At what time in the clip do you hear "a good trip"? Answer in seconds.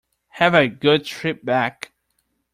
0.55-1.45